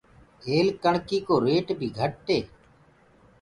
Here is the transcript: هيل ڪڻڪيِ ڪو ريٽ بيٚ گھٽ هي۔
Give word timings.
هيل 0.47 0.67
ڪڻڪيِ 0.83 1.17
ڪو 1.27 1.35
ريٽ 1.47 1.67
بيٚ 1.79 1.95
گھٽ 1.97 2.15
هي۔ 2.33 2.39